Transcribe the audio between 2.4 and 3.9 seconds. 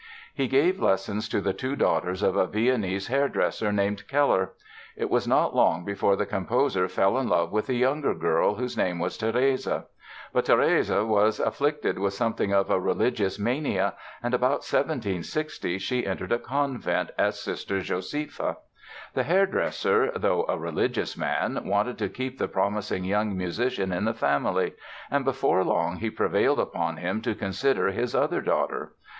Viennese hairdresser